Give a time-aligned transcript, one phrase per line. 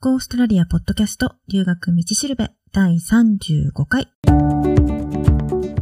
[0.00, 4.06] ゴーストラリアポッドキャスト留学道しるべ第35回。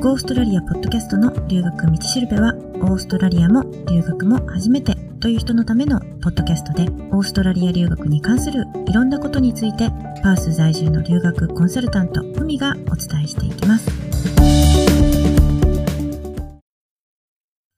[0.00, 9.90] ゴーストラリアポッドキャストの留学道しるべは、オーストラリアも留学も初めてという人のためのポッドキャストで、オーストラリア留学に関するいろんなことについて、
[10.22, 13.90] パース在住の留学コンサルタント、ふみがお伝えしていきます。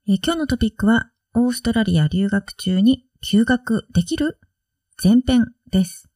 [0.08, 4.38] え今日のトピックは、オーストラリア留学中に休学できる
[5.02, 6.09] 前編です。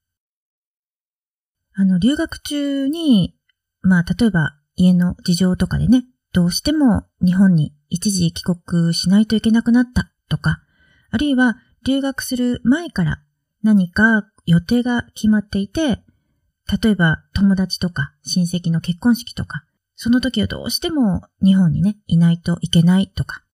[1.74, 3.36] あの、留学中に、
[3.82, 10.60] まあ、例えば家の事情とかでね、どうしても日本に一時帰国しないといけなくなったとか、
[11.10, 13.22] あるいは留学する前から
[13.62, 16.02] 何か予定が決まっていて、
[16.82, 19.64] 例えば友達とか親戚の結婚式とか、
[19.96, 23.44] その時はどうしても日本にね、いないといけないとか、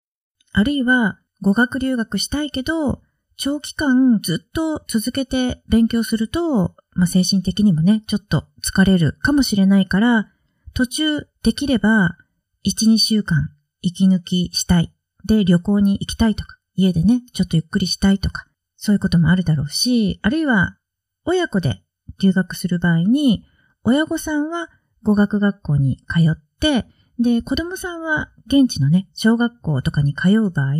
[0.53, 3.03] あるいは語学留学したいけど、
[3.37, 10.29] 長期間ずっと続けて勉強すると、まあ、精神的にもね、ちょっと疲れるかもしれないから、
[10.75, 12.19] 途中できれば、
[12.67, 13.49] 1、2週間
[13.81, 14.93] 息抜きしたい。
[15.27, 18.45] で、旅行に行きたいとか、家でね、ちょっとゆっくりしたいとか、
[18.77, 20.77] そういうこともあるだろうし、あるいは、
[21.25, 21.83] 親子で
[22.21, 23.45] 留学する場合に、
[23.83, 24.69] 親御さんは
[25.03, 26.85] 語学学校に通って、
[27.19, 30.75] で、子供さんは現地のね、小学校とかに通う場合、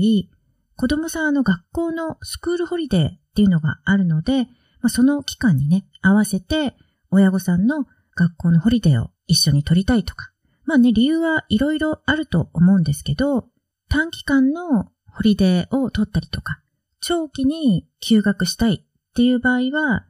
[0.77, 4.49] 子供さんの学校のスクールホリデーっていうのがあるので、
[4.81, 6.75] まあ、その期間にね、合わせて
[7.11, 7.87] 親御さんの
[8.17, 10.31] 学校のホリデーを一緒に取りたいとか。
[10.65, 13.49] まあね、理由はいろいろあると思うんですけど、
[13.89, 16.61] 短期間のホリデーを取ったりとか、
[17.01, 20.07] 長期に休学したいっていう場合は、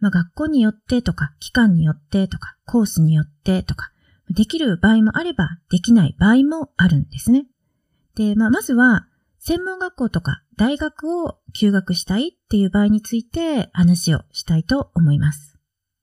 [0.00, 3.90] まあ学校によってとか、期間によってとか、コースによってとか、
[4.28, 7.46] できる場合もあれば、できない場合もあるんですね。
[8.14, 9.06] で、まあまずは、
[9.38, 15.58] 専門学校とか大学を休学したいっていう場合について話をしたいと思います。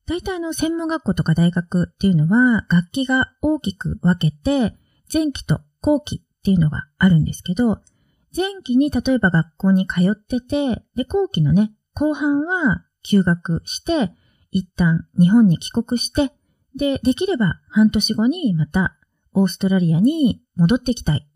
[0.08, 4.74] 大体あの専門学校とか大学っていうのは楽器が大きく分けて
[5.12, 7.78] 前期と後期っていうのがあるんですけど、
[8.36, 14.10] 前期に例えば学校に通ってて、で、後期のね、後半は休学して、
[14.50, 16.32] 一旦日本に帰国して、
[16.74, 18.96] で、できれば半年後にまた
[19.34, 21.28] オーストラリアに戻ってきたい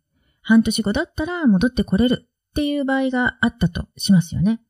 [0.42, 4.60] 半年後だったら戻ってこれるっていう場合があったとしますよね。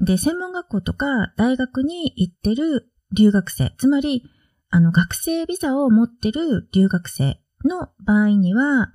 [0.00, 4.22] で、専門学校とか大学に行ってる留学生、つまり、
[4.70, 8.92] あの、学生ビザを持ってる留学生の場合には、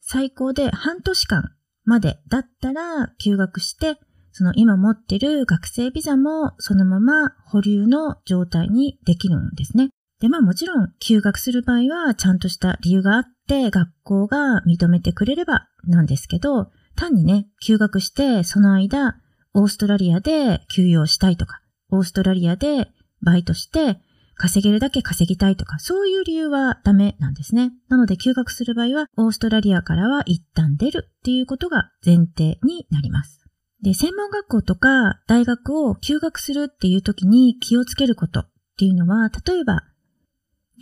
[0.00, 1.52] 最高で半年間
[1.84, 3.98] までだったら休学して、
[4.32, 9.90] その今持ってる学生ビザもそのまま保留の状態にできるんですね。
[10.20, 19.16] で、まあもちろん休学する場合はちゃんとした理由があって学校が認めてくれればなんですけど、単にね、休学してその間
[19.54, 22.88] オーストラリアで休養したいとか、オーストラリアで
[23.22, 24.00] バイトして
[24.34, 27.72] 稼げるだけ稼ぎたいとか、そういう理由はダメなんですね。
[27.88, 33.40] なので休学する場合は、オーストラリアからは一旦出るっていうことが前提になります。
[33.82, 39.84] で、専門学校とか大学を休学するっていう時に気をつけることっていうのは、例えば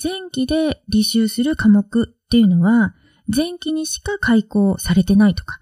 [0.02, 2.94] 前期で履修する科目っていうのは、
[3.34, 5.58] 前期にしか開講されてないとか、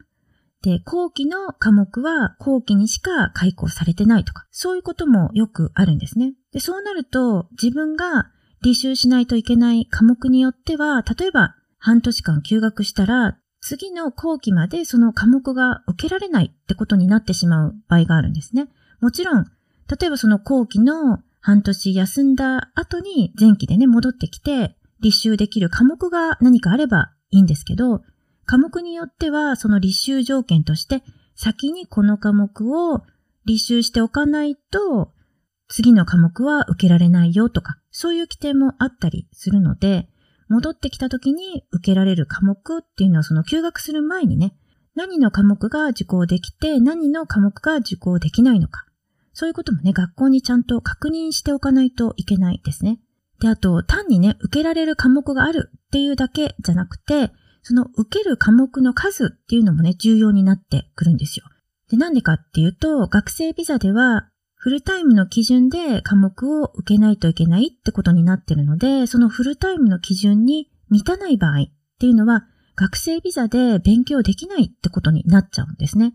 [0.66, 6.34] で、後期の科目は後期にしか開講されてないとか、そういうこともよくあるんですね。
[6.52, 8.32] で、そうなると、自分が
[8.64, 18.66] 履修しないといけない科目によっては、例えば半年間休学したら、次の後期までその科目が受けられないってことになってしまう場合があるんですね。
[19.00, 19.44] もちろん、
[19.88, 28.02] 例えばその後期の半年休んだ後に前期でね、戻ってきて、立修できる科目が何かあればいいんですけど、
[28.46, 31.02] 科目によってはその立修条件として、
[31.34, 33.02] 先にこの科目を
[33.44, 35.12] 立修しておかないと、
[35.68, 40.08] 次の科目は受けられないよとか、そういう規定もあったりするので、
[40.48, 44.56] 戻ってきた時に受けられる科目っていうのはその休学する前にね、
[44.94, 48.86] 何の科目が受講できて、何の科目が受講できないのか。
[49.32, 53.00] そういうこともね、学校にちゃんと確認しておかないといけないですね。
[53.40, 57.32] で、あと、単にね、受けられる科目があるっていうだけじゃなくて、
[57.68, 61.46] その受ける科目の数っていうのもね、重要になってくるんですよ。
[61.90, 71.64] で、なんでかっていうと、学生ビザでは、フルタイムの基準で科目を受けないといけないってことになってるので、そのフルタイムの基準に満たない場合っ
[71.98, 72.44] ていうのは、
[72.76, 76.14] 学生ビザで勉強できないってことになっちゃうんですね。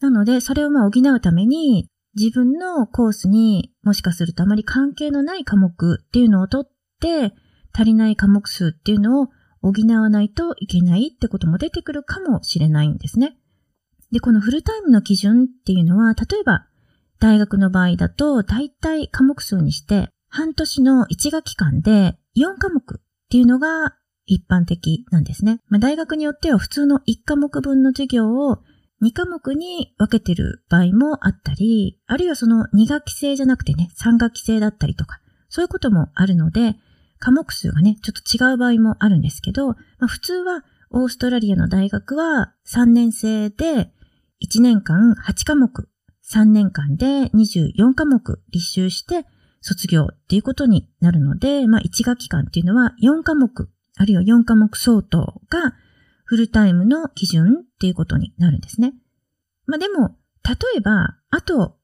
[0.00, 7.34] なので、それをまあ補うために、自分のコースにもしかするとあまり関係のない科目っていうのを取って、
[7.74, 9.28] 足りない科目数っていうのを
[9.62, 13.36] 補わないといけないってことも出てくるかもしれないんですね。
[14.12, 16.66] で、このフルタイムの基準っていうのは、例えば
[17.20, 23.96] 大学の場合だと、大体科目数にして、半年の1学期間で4科目っていうのが
[24.26, 25.60] 一般的なんですね。
[25.68, 28.58] まあ、大学によっては普通の1科目分の授業を
[29.02, 36.76] 2科目に分けてる場合もあったり、あるいはその2学期制じゃなくてね、3学期制だったりとか、そういうこともあるので、
[37.18, 43.90] 科目数がね、ちょっと違う場合もあるんですけど、まあ、普通はオーストラリアの大学は3年生で
[44.42, 45.88] 1年間8科目、
[46.30, 49.26] 3年間で24科目履修して
[49.60, 55.74] 卒業っていうことになるので、まあ1学期間っていうのは4科目、あるいは4科目相当が
[56.24, 58.94] フルタイムの基準っていうことになるんですね。
[59.66, 61.76] まあでも、例えば、あと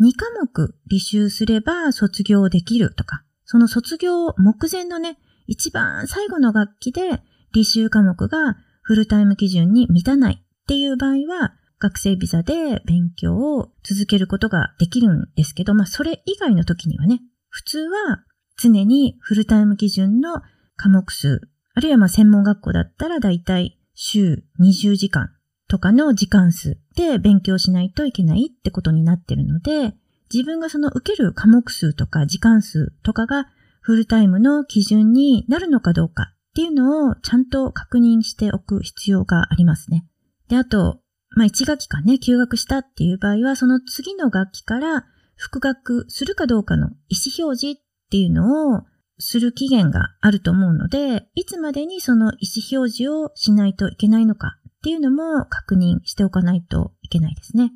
[0.00, 7.22] 2科目履修すれば卒業できるとか、その卒業目前のね、一番最後の学期で
[7.54, 18.24] 履修科目がフルタイム基準に満たないっていう場合は、学生ビザで勉強を続けることができるんですけど、まあそれ以外の時にはね、普通は
[18.58, 20.40] 常にフルタイム基準の
[20.76, 21.42] 科目数、
[21.74, 25.30] あるいはまあ専門学校だったらだいたい週20時間
[25.68, 29.94] とかの時間数で勉強しないといけないってことになってるので、
[30.32, 33.46] 自分がその受ける科目数とか時間数とかが
[33.80, 40.06] フルタイムの基準になるのかどうかっていうのをちゃんと確認しておく必要がありますね。
[40.48, 41.00] で、あと、
[41.30, 45.04] まあ、1学期間ね、休学したっていう場合は、その次の学期から
[45.36, 48.82] 復学するかどうかの意思表示っていうのを
[49.18, 57.72] する期限があると思うので、いつまでにその意思表示をしないといけないのかっていうのも確認しておかないといけないですね。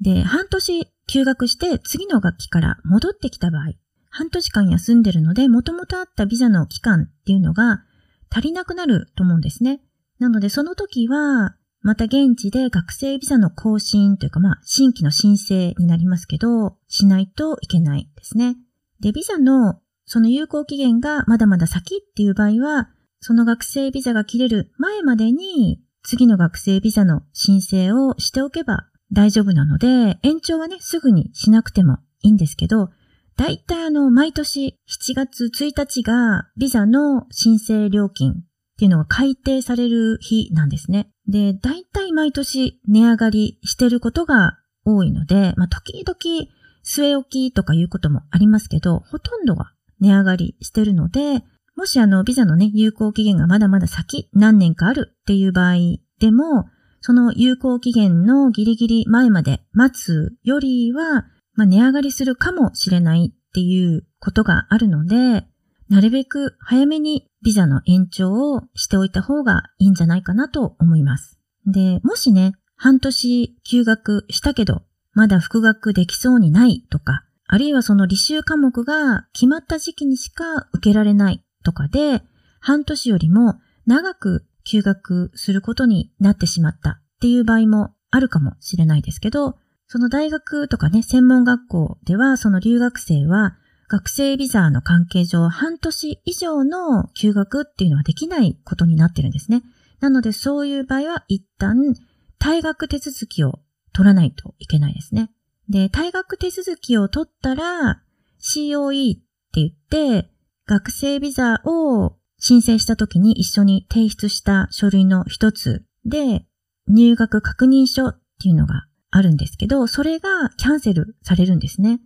[0.00, 3.72] で、半年休学して次の学期から戻ってきた場合、
[4.08, 7.82] 半年間休んでるので、もともとあったビザの期間っていうのが
[8.30, 9.82] 足りなくなると思うんですね。
[10.20, 18.56] なのでその時は、また現地で学生ビザの更新というかまあ新規の申請になりますけど、しないといけないですね。
[19.00, 22.88] で、ビザのその有効期限がまだまだ先っていう場合は、
[23.20, 32.90] その学生ビザが切れる前までに次の学生ビザの申請をしておけば大丈夫なので、延長はね、すぐにしなくてもいいんですけど、
[33.36, 38.34] だいたいあの、毎年7月1日がビザの申請料金っ
[38.78, 41.10] ていうのが改定される日なんですね。
[41.28, 46.48] で、だいたい毎年値上がりしてることが多いので、まあ、時々
[46.84, 51.44] 据え置きとかいうこともありますけど、ほとんどが値上がりしてるので、
[51.76, 55.74] もしあの、ビザのね、有効期限がまだまだ先、何年かあるっていう場合
[56.18, 56.66] でも、
[57.02, 65.44] その有効期限のギリギリ前まで待つよりは、まあ、値上がりするかもしれないっていうことがあるので、
[65.88, 71.38] なるべく早めにビザの延長をしておいた方がいいんじゃないかなと思います。
[71.66, 74.82] で、もしね、半年休学したけど、
[75.12, 82.22] まだ復学できそうにないとか、あるいはその履修科目が決まった時期にしか受けられないとかで、
[82.60, 89.56] 半年よりも長く休学することになってしまったっていう場合もあるかもしれないですけど、
[89.86, 93.56] その大学とかね、専門学校では、その留学生は、
[93.88, 99.62] 学生ビザの関係上、半年以上の休学っていうのはできないことになってるんですね。
[100.00, 101.94] なので、そういう場合は、一旦、
[102.40, 103.60] 退学手続きを
[103.92, 105.30] 取らないといけないですね。
[105.68, 108.02] で、退学手続きを取ったら、
[108.40, 109.24] COE って
[109.56, 110.30] 言って、
[110.66, 116.44] 学生ビザを申請した時に一緒に提出した書類の一つで、
[116.88, 122.00] 入学確認書っていうのがあるんですけど、それがキャンセルされるんですね。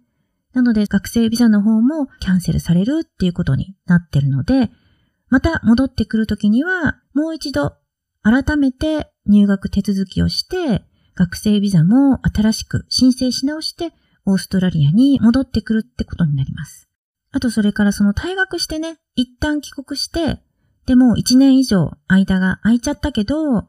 [0.53, 4.71] なので学生ビザの方もキャンセルされるっていうことになってるので、
[5.31, 7.73] また戻ってくるときには、もう一度
[8.23, 13.95] 改めて入学手続きをして、学生ビザも新しく申請し直して、
[14.27, 16.86] オーストラリアに戻ってくるってことになります。
[17.37, 20.43] あとそれからその退学してね、一旦帰国して、
[20.87, 23.69] でも一年以上間が空いちゃったけど、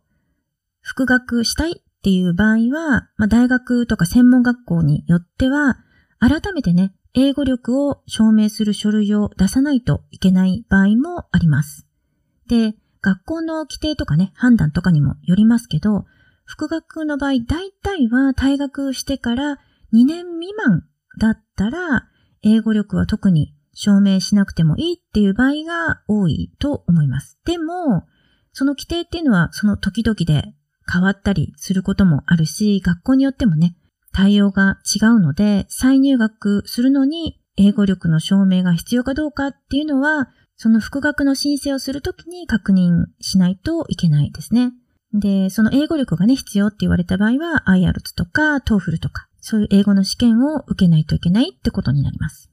[0.79, 5.79] 復学したいっていう場合は、まあ、大学とか専門学校によっては、
[6.21, 11.86] 改めてね、英語力を証明する書類を出さないといけない場合もあります。
[12.47, 16.05] で、学校の規定とかね、判断とかにもよりますけど、
[16.45, 19.59] 復学の場合、大体は退学してから
[19.93, 20.86] 2年未満
[21.19, 22.07] だったら、
[22.43, 27.38] 英語力は特に証明しなくてもいいっていう場合が多いと思います。
[27.46, 28.07] でも、
[28.51, 30.55] その規定っていうのはその時々で
[30.91, 33.77] 変わったりすることもあるし、学校によってもね、
[34.12, 44.72] 対応が違うので、再入学するのに英語力の証明が必要かどうかっていうのは、その復学の申請をするときに確認しないといけないですね。
[45.13, 52.51] で、その英語力がね、必要って言われた場合は、IELTS とか TOEFL とかそういう英語の試験を受けないといけないってことになります。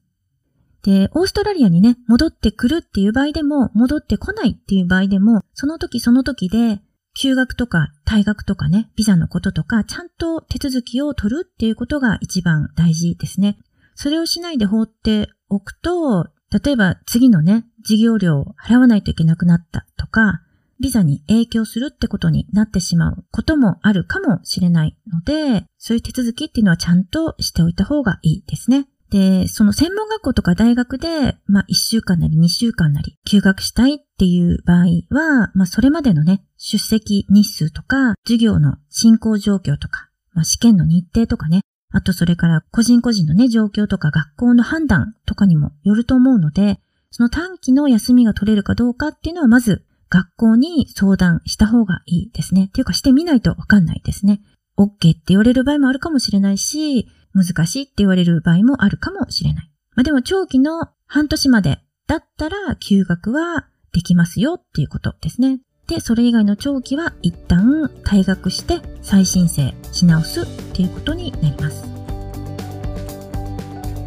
[0.85, 6.79] で、オーストラリアにね、戻ってくるっていう場合でも、戻ってこないっていう場合でも、その時その時で、
[7.15, 13.57] 休学とか退学とかね、ビザのこととか、ちゃんと手続きを取るっていうことが一番大事ですね。
[13.95, 16.27] それをしないで放っておくと、
[16.63, 20.41] 例えば次のね、事業料を払わないといけなくなったとか、
[20.79, 28.87] ビザに影響するってことになってしまうこともあるかもしれないので、そういう手続きっていうのはちゃんとしておいた方がいいですね。
[29.15, 41.61] で、その専門学校とか大学で、まあ1週間なり2週間なり休学したいっていう場合は、まあそれまでのね、出席日数とか、授業の進行状況とか、まあ試験の日程とかね、
[41.93, 52.65] あとそれから個人個人のね、状況とか学校の判断とかにもよると思うので、その短期の休みが取れるかどうかっていうのはまず学校に相談した方がいいですね。
[52.65, 54.41] っていうかしてみないとわかんないですね。
[54.77, 59.71] OK って言われる場合もあるかもしれないし、難しいって言われる場合もあるかもしれない。
[59.95, 65.59] まあ、でも長期の半年までだったら休学はできますよっていうことですね。
[65.87, 71.83] で、それ以外の長期は一旦退学して再申請し直すっていうことになります。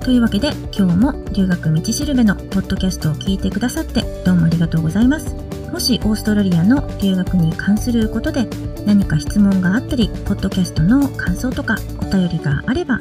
[0.01, 5.35] というわけで今日も留学道しるべのポッドキャストを聞いてくださってどうもありがとうございます。
[5.71, 8.49] もしオーストラリアの留学に関することで
[8.87, 12.99] 何か質問があったり、ポッドキャストの感想とかお便りがあれば、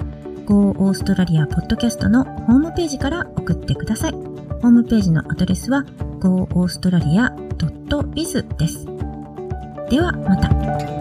[0.47, 4.13] Go オーストラリアポッドキャストのホームページから送ってください。
[4.13, 5.83] ホームページのアドレスは
[6.21, 8.85] goaustralia.biz です。
[9.89, 10.96] ではまた。